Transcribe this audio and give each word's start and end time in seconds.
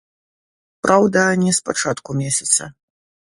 Праўда, 0.85 1.19
не 1.43 1.53
з 1.57 1.63
пачатку 1.69 2.17
месяца. 2.25 2.69